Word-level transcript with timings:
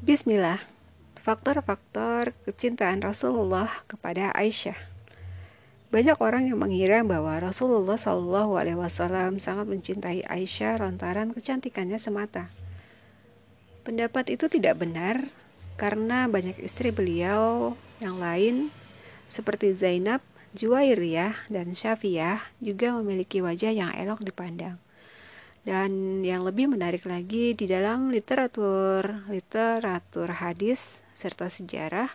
Bismillah. 0.00 0.64
Faktor-faktor 1.20 2.32
kecintaan 2.48 3.04
Rasulullah 3.04 3.68
kepada 3.84 4.32
Aisyah. 4.32 4.80
Banyak 5.92 6.16
orang 6.24 6.48
yang 6.48 6.56
mengira 6.56 7.04
bahwa 7.04 7.36
Rasulullah 7.36 8.00
Wasallam 8.80 9.44
sangat 9.44 9.68
mencintai 9.68 10.24
Aisyah 10.24 10.80
lantaran 10.80 11.36
kecantikannya 11.36 12.00
semata. 12.00 12.48
Pendapat 13.84 14.32
itu 14.32 14.48
tidak 14.48 14.80
benar 14.80 15.28
karena 15.76 16.32
banyak 16.32 16.56
istri 16.64 16.88
beliau 16.96 17.76
yang 18.00 18.16
lain 18.16 18.72
seperti 19.28 19.76
Zainab, 19.76 20.24
Juwairiyah, 20.56 21.52
dan 21.52 21.76
Syafiyah 21.76 22.40
juga 22.56 22.96
memiliki 22.96 23.44
wajah 23.44 23.76
yang 23.76 23.92
elok 23.92 24.24
dipandang. 24.24 24.80
Dan 25.60 26.22
yang 26.24 26.40
lebih 26.40 26.72
menarik 26.72 27.04
lagi 27.04 27.52
di 27.52 27.68
dalam 27.68 28.08
literatur 28.08 29.28
literatur 29.28 30.32
hadis 30.32 30.96
serta 31.12 31.52
sejarah 31.52 32.08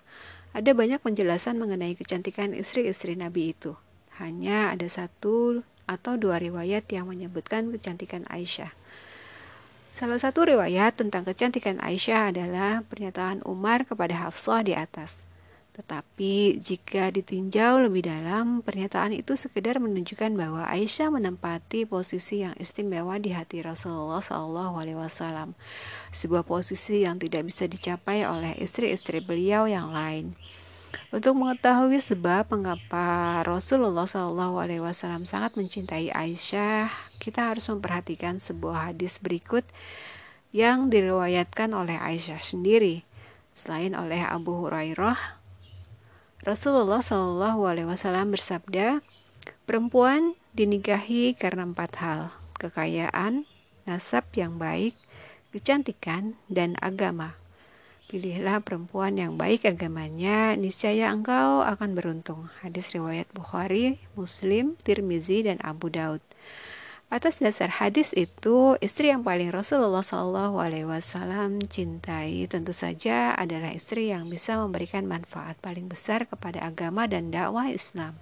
ada 0.56 0.72
banyak 0.74 0.98
penjelasan 1.04 1.62
mengenai 1.62 1.94
kecantikan 1.94 2.58
istri-istri 2.58 3.14
Nabi 3.14 3.54
itu. 3.54 3.78
Hanya 4.18 4.74
ada 4.74 4.88
satu 4.88 5.62
atau 5.86 6.18
dua 6.18 6.42
riwayat 6.42 6.90
yang 6.90 7.05
menyebutkan 7.05 7.70
kecantikan 7.70 8.26
Aisyah. 8.32 8.74
Salah 9.96 10.20
satu 10.20 10.48
riwayat 10.48 10.98
tentang 11.00 11.24
kecantikan 11.24 11.77
Aisyah 11.80 12.34
adalah 12.34 12.84
pernyataan 12.88 13.46
Umar 13.48 13.86
kepada 13.86 14.27
Hafsah 14.27 14.64
di 14.66 14.74
atas. 14.76 15.25
Tetapi 15.76 16.64
jika 16.64 17.12
ditinjau 17.12 17.84
lebih 17.84 18.08
dalam, 18.08 18.64
pernyataan 18.64 19.12
itu 19.12 19.36
sekedar 19.36 19.76
menunjukkan 19.84 20.32
bahwa 20.32 20.64
Aisyah 20.72 21.12
menempati 21.12 21.84
posisi 21.84 22.48
yang 22.48 22.56
istimewa 22.56 23.20
di 23.20 23.36
hati 23.36 23.60
Rasulullah 23.60 24.24
SAW, 24.24 25.52
sebuah 26.16 26.48
posisi 26.48 27.04
yang 27.04 27.20
tidak 27.20 27.52
bisa 27.52 27.68
dicapai 27.68 28.24
oleh 28.24 28.56
istri-istri 28.56 29.20
beliau 29.20 29.68
yang 29.68 29.91
lain. 29.91 30.32
Untuk 31.12 31.36
mengetahui 31.36 31.99
sebab 31.99 32.55
mengapa 32.55 33.44
Rasulullah 33.44 34.08
SAW 34.08 35.27
sangat 35.27 35.60
mencintai 35.60 36.08
Aisyah, 36.08 36.88
kita 37.20 37.52
harus 37.52 37.68
memperhatikan 37.68 38.40
sebuah 38.40 38.96
hadis 38.96 39.20
berikut 39.20 39.68
yang 40.55 40.88
diriwayatkan 40.88 41.68
oleh 41.76 41.99
Aisyah 41.99 42.40
sendiri, 42.40 43.04
selain 43.52 43.92
oleh 43.92 44.24
Abu 44.24 44.55
Hurairah 44.55 45.44
Rasulullah 46.44 47.00
Shallallahu 47.00 47.64
Alaihi 47.64 47.88
Wasallam 47.88 48.36
bersabda, 48.36 49.00
perempuan 49.64 50.36
dinikahi 50.52 51.32
karena 51.40 51.64
empat 51.64 51.96
hal: 52.04 52.36
kekayaan, 52.60 53.48
nasab 53.88 54.27
yang 54.36 54.60
baik, 54.60 55.00
kecantikan, 55.55 56.36
dan 56.52 56.76
agama. 56.84 57.40
Pilihlah 58.12 58.60
perempuan 58.62 59.16
yang 59.16 59.40
baik 59.40 59.64
agamanya, 59.64 60.54
niscaya 60.60 61.10
engkau 61.10 61.64
akan 61.64 61.96
beruntung. 61.96 62.46
Hadis 62.60 62.92
riwayat 62.92 63.32
Bukhari, 63.32 63.96
Muslim, 64.20 64.75
Tirmizi, 64.84 65.47
dan 65.47 65.58
Abu 65.64 65.88
Daud. 65.88 66.20
Atas 67.16 67.40
dasar 67.40 67.72
hadis 67.72 68.12
itu, 68.12 68.75
istri 68.84 69.08
yang 69.08 69.24
paling 69.24 69.47
Rasulullah 69.47 70.03
Shallallahu 70.03 70.59
Alaihi 70.59 70.84
Wasallam 70.84 71.63
cintai 71.63 72.44
tentu 72.52 72.75
saja 72.75 73.31
adalah 73.40 73.72
istri 73.72 74.12
yang 74.12 74.28
bisa 74.28 74.59
memberikan 74.59 75.08
manfaat 75.08 75.56
paling 75.63 75.88
besar 75.88 76.28
kepada 76.28 76.68
agama 76.68 77.08
dan 77.08 77.31
dakwah 77.31 77.72
Islam. 77.72 78.19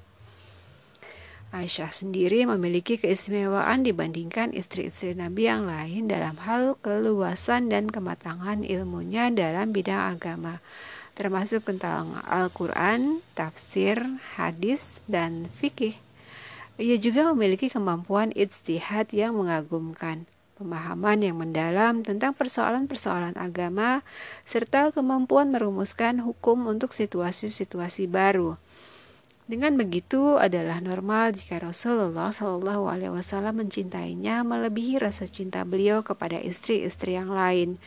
Aisyah 1.49 1.89
sendiri 1.89 2.45
memiliki 2.45 3.01
keistimewaan 3.01 3.81
dibandingkan 3.81 4.53
istri-istri 4.53 5.17
Nabi 5.17 5.49
yang 5.49 5.65
lain 5.65 6.05
dalam 6.05 6.37
hal 6.45 6.77
keluasan 6.85 7.73
dan 7.73 7.89
kematangan 7.89 8.61
ilmunya 8.61 9.33
dalam 9.33 9.73
bidang 9.73 10.21
agama, 10.21 10.61
termasuk 11.17 11.65
tentang 11.65 12.21
Al-Quran, 12.29 13.25
tafsir, 13.33 13.97
hadis, 14.37 15.01
dan 15.09 15.49
fikih. 15.57 15.97
Ia 16.81 16.97
juga 16.97 17.29
memiliki 17.29 17.69
kemampuan 17.69 18.33
ijtihad 18.33 19.13
yang 19.13 19.37
mengagumkan, 19.37 20.25
pemahaman 20.57 21.21
yang 21.21 21.37
mendalam 21.37 22.01
tentang 22.01 22.33
persoalan-persoalan 22.33 23.37
agama, 23.37 24.01
serta 24.41 24.89
kemampuan 24.89 25.53
merumuskan 25.53 26.17
hukum 26.25 26.65
untuk 26.65 26.89
situasi-situasi 26.97 28.09
baru. 28.09 28.57
Dengan 29.45 29.77
begitu 29.77 30.41
adalah 30.41 30.81
normal 30.81 31.37
jika 31.37 31.61
Rasulullah 31.61 32.33
Shallallahu 32.33 32.89
Alaihi 32.89 33.13
Wasallam 33.13 33.61
mencintainya 33.61 34.41
melebihi 34.41 34.97
rasa 34.97 35.29
cinta 35.29 35.61
beliau 35.67 36.01
kepada 36.01 36.41
istri-istri 36.41 37.13
yang 37.13 37.29
lain. 37.29 37.77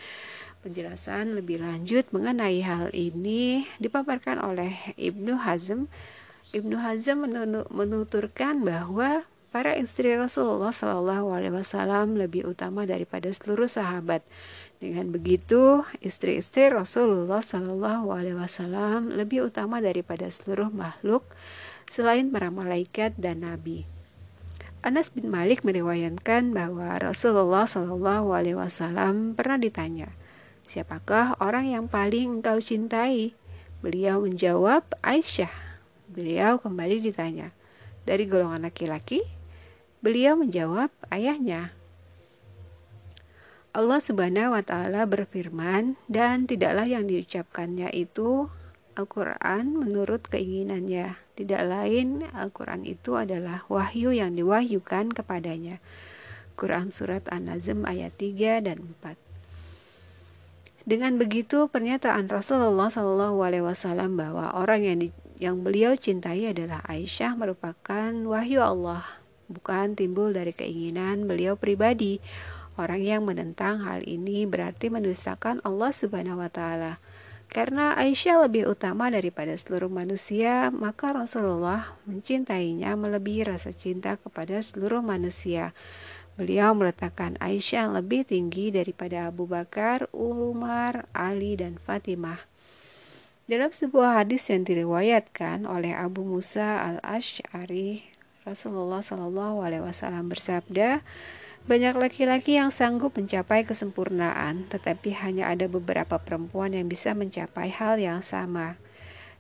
Penjelasan 0.63 1.35
lebih 1.35 1.59
lanjut 1.59 2.07
mengenai 2.15 2.63
hal 2.63 2.95
ini 2.95 3.67
dipaparkan 3.83 4.39
oleh 4.39 4.95
Ibnu 4.95 5.43
Hazm 5.43 5.91
Ibnu 6.55 6.79
Hazm 6.79 7.27
menuturkan 7.75 8.63
bahwa 8.63 9.27
para 9.51 9.75
istri 9.75 10.15
Rasulullah 10.15 10.71
Shallallahu 10.71 11.35
Alaihi 11.35 11.59
Wasallam 11.59 12.15
lebih 12.15 12.47
utama 12.47 12.87
daripada 12.87 13.27
seluruh 13.33 13.67
sahabat. 13.67 14.23
Dengan 14.79 15.11
begitu, 15.11 15.83
istri-istri 15.99 16.71
Rasulullah 16.71 17.43
Shallallahu 17.43 18.13
Alaihi 18.15 18.39
Wasallam 18.39 19.11
lebih 19.11 19.51
utama 19.51 19.83
daripada 19.83 20.29
seluruh 20.31 20.71
makhluk 20.71 21.27
selain 21.91 22.31
para 22.31 22.53
malaikat 22.53 23.19
dan 23.19 23.43
nabi. 23.43 23.89
Anas 24.87 25.11
bin 25.11 25.27
Malik 25.35 25.67
meriwayatkan 25.67 26.55
bahwa 26.55 26.95
Rasulullah 27.03 27.67
Shallallahu 27.67 28.31
Alaihi 28.31 28.55
Wasallam 28.55 29.35
pernah 29.35 29.59
ditanya, 29.59 30.15
siapakah 30.63 31.43
orang 31.43 31.75
yang 31.75 31.91
paling 31.91 32.39
engkau 32.39 32.63
cintai? 32.63 33.35
Beliau 33.83 34.23
menjawab, 34.23 34.87
Aisyah. 35.03 35.66
Beliau 36.17 36.57
kembali 36.57 37.05
ditanya, 37.05 37.53
dari 38.09 38.25
golongan 38.25 38.65
laki-laki? 38.65 39.21
Beliau 40.01 40.33
menjawab, 40.41 40.89
ayahnya. 41.13 41.77
Allah 43.77 44.01
Subhanahu 44.01 44.57
wa 44.57 44.65
taala 44.65 45.05
berfirman 45.05 46.01
dan 46.09 46.49
tidaklah 46.49 46.89
yang 46.89 47.05
diucapkannya 47.05 47.93
itu 47.93 48.49
Al-Qur'an 48.97 49.77
menurut 49.77 50.25
keinginannya. 50.33 51.21
Tidak 51.37 51.63
lain 51.69 52.25
Al-Qur'an 52.33 52.89
itu 52.89 53.21
adalah 53.21 53.69
wahyu 53.69 54.17
yang 54.17 54.33
diwahyukan 54.33 55.13
kepadanya. 55.13 55.85
Quran 56.57 56.89
surat 56.89 57.29
An-Nazm 57.29 57.85
ayat 57.85 58.17
3 58.17 58.65
dan 58.65 58.97
4. 59.05 59.21
Dengan 60.89 61.21
begitu 61.21 61.69
pernyataan 61.69 62.33
Rasulullah 62.33 62.89
wasallam 62.89 64.17
bahwa 64.17 64.57
orang 64.57 64.81
yang 64.81 64.99
yang 65.37 65.61
beliau 65.61 65.93
cintai 65.97 66.49
adalah 66.49 66.81
Aisyah 66.89 67.37
merupakan 67.37 68.13
wahyu 68.13 68.65
Allah, 68.65 69.05
bukan 69.53 69.93
timbul 69.93 70.33
dari 70.33 70.57
keinginan 70.57 71.29
beliau 71.29 71.61
pribadi. 71.61 72.25
Orang 72.77 73.01
yang 73.01 73.25
menentang 73.25 73.85
hal 73.85 74.05
ini 74.05 74.45
berarti 74.45 74.93
mendustakan 74.93 75.65
Allah 75.65 75.93
Subhanahu 75.93 76.41
wa 76.41 76.49
taala. 76.53 77.01
Karena 77.47 77.95
Aisyah 77.97 78.49
lebih 78.49 78.69
utama 78.69 79.09
daripada 79.09 79.55
seluruh 79.57 79.89
manusia, 79.89 80.69
maka 80.75 81.15
Rasulullah 81.15 81.95
mencintainya 82.05 82.99
melebihi 82.99 83.49
rasa 83.49 83.73
cinta 83.73 84.19
kepada 84.19 84.61
seluruh 84.61 85.01
manusia. 85.01 85.73
Beliau 86.37 86.77
meletakkan 86.77 87.41
Aisyah 87.41 87.89
lebih 87.97 88.29
tinggi 88.29 88.69
daripada 88.69 89.33
Abu 89.33 89.49
Bakar, 89.49 90.05
Umar, 90.13 91.09
Ali, 91.17 91.57
dan 91.57 91.81
Fatimah. 91.81 92.56
Dalam 93.47 93.71
sebuah 93.71 94.27
hadis 94.27 94.51
yang 94.51 94.67
diriwayatkan 94.67 95.71
oleh 95.71 95.95
Abu 95.95 96.27
Musa 96.27 96.83
al 96.83 96.99
Ashari, 97.07 98.03
Rasulullah 98.43 98.99
Shallallahu 98.99 99.63
Alaihi 99.63 99.87
Wasallam 99.87 100.27
bersabda, 100.27 101.07
banyak 101.71 101.95
laki-laki 101.95 102.59
yang 102.59 102.75
sanggup 102.75 103.15
mencapai 103.15 103.63
kesempurnaan, 103.63 104.67
tetapi 104.67 105.15
hanya 105.23 105.47
ada 105.47 105.71
beberapa 105.71 106.19
perempuan 106.19 106.75
yang 106.75 106.91
bisa 106.91 107.15
mencapai 107.15 107.71
hal 107.71 108.03
yang 108.03 108.19
sama, 108.19 108.83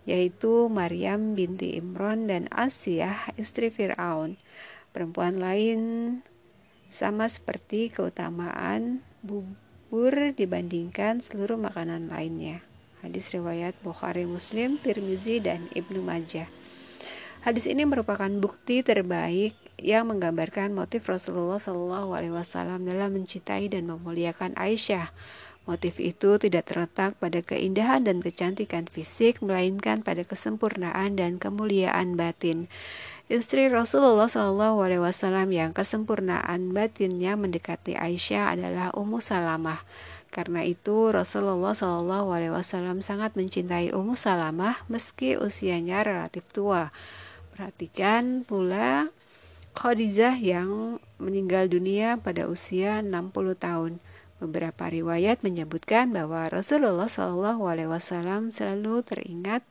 yaitu 0.06 0.70
Maryam 0.70 1.34
binti 1.34 1.74
Imron 1.74 2.30
dan 2.30 2.46
Asiyah 2.54 3.34
istri 3.34 3.74
Fir'aun. 3.74 4.38
Perempuan 4.94 5.42
lain 5.42 5.80
sama 6.94 7.26
seperti 7.26 7.90
keutamaan 7.90 9.02
bubur 9.26 10.30
dibandingkan 10.30 11.18
seluruh 11.18 11.58
makanan 11.58 12.06
lainnya. 12.06 12.62
Hadis 13.04 13.32
riwayat 13.32 13.76
Bukhari 13.84 14.24
Muslim, 14.24 14.80
Tirmizi, 14.80 15.40
dan 15.42 15.68
Ibnu 15.72 16.00
Majah. 16.00 16.48
Hadis 17.46 17.70
ini 17.70 17.86
merupakan 17.86 18.26
bukti 18.26 18.82
terbaik 18.82 19.54
yang 19.78 20.10
menggambarkan 20.10 20.74
motif 20.74 21.06
Rasulullah 21.06 21.60
Wasallam 22.32 22.82
dalam 22.82 23.14
mencintai 23.14 23.70
dan 23.70 23.86
memuliakan 23.86 24.56
Aisyah. 24.58 25.14
Motif 25.66 25.98
itu 25.98 26.38
tidak 26.38 26.70
terletak 26.70 27.18
pada 27.18 27.42
keindahan 27.42 28.06
dan 28.06 28.22
kecantikan 28.22 28.86
fisik, 28.86 29.42
melainkan 29.42 30.06
pada 30.06 30.22
kesempurnaan 30.22 31.18
dan 31.18 31.42
kemuliaan 31.42 32.14
batin. 32.14 32.70
Istri 33.26 33.74
Rasulullah 33.74 34.30
Wasallam 34.30 35.50
yang 35.50 35.74
kesempurnaan 35.74 36.70
batinnya 36.70 37.34
mendekati 37.34 37.98
Aisyah 37.98 38.54
adalah 38.54 38.94
Ummu 38.94 39.18
Salamah. 39.18 39.82
Karena 40.30 40.62
itu 40.62 41.10
Rasulullah 41.10 41.74
Wasallam 41.74 43.02
sangat 43.02 43.34
mencintai 43.34 43.90
Ummu 43.90 44.14
Salamah 44.14 44.78
meski 44.86 45.34
usianya 45.34 46.06
relatif 46.06 46.46
tua. 46.54 46.94
Perhatikan 47.50 48.46
pula 48.46 49.10
Khadijah 49.74 50.38
yang 50.38 51.02
meninggal 51.18 51.66
dunia 51.66 52.22
pada 52.22 52.46
usia 52.46 53.02
60 53.02 53.34
tahun. 53.58 53.98
Beberapa 54.36 54.92
riwayat 54.92 55.40
menyebutkan 55.40 56.12
bahwa 56.12 56.44
Rasulullah 56.52 57.08
Wasallam 57.08 58.52
selalu 58.52 59.00
teringat 59.00 59.64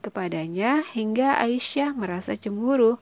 kepadanya 0.00 0.80
hingga 0.96 1.36
Aisyah 1.36 1.92
merasa 1.92 2.40
cemburu. 2.40 2.96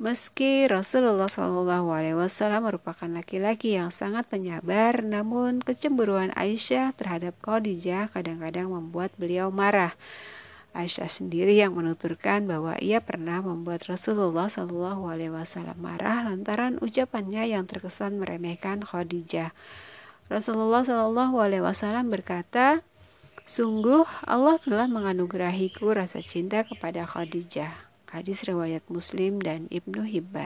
Meski 0.00 0.64
Rasulullah 0.64 1.28
Wasallam 1.28 2.64
merupakan 2.64 3.10
laki-laki 3.10 3.76
yang 3.76 3.92
sangat 3.92 4.24
penyabar, 4.32 5.04
namun 5.04 5.60
kecemburuan 5.60 6.32
Aisyah 6.32 6.96
terhadap 6.96 7.36
Khadijah 7.44 8.08
kadang-kadang 8.08 8.72
membuat 8.72 9.12
beliau 9.20 9.52
marah. 9.52 9.92
Aisyah 10.72 11.10
sendiri 11.12 11.58
yang 11.58 11.76
menuturkan 11.76 12.48
bahwa 12.48 12.80
ia 12.80 13.04
pernah 13.04 13.44
membuat 13.44 13.84
Rasulullah 13.90 14.48
Wasallam 14.48 15.76
marah 15.82 16.24
lantaran 16.30 16.80
ucapannya 16.80 17.50
yang 17.50 17.68
terkesan 17.68 18.16
meremehkan 18.16 18.80
Khadijah. 18.80 19.52
Rasulullah 20.28 20.84
Shallallahu 20.84 21.40
Alaihi 21.40 21.64
Wasallam 21.64 22.12
berkata, 22.12 22.84
Sungguh 23.48 24.04
Allah 24.28 24.60
telah 24.60 24.84
menganugerahiku 24.84 25.96
rasa 25.96 26.20
cinta 26.20 26.68
kepada 26.68 27.08
Khadijah. 27.08 27.72
Hadis 28.12 28.44
riwayat 28.44 28.84
Muslim 28.92 29.40
dan 29.40 29.72
Ibnu 29.72 30.04
Hibban. 30.04 30.36